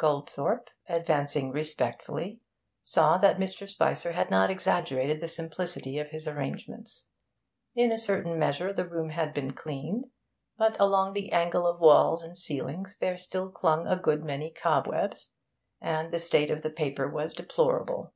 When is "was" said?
17.08-17.32